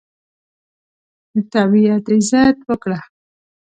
د 1.33 1.35
طبیعت 1.53 2.05
عزت 2.15 2.57
وکړه. 2.69 2.99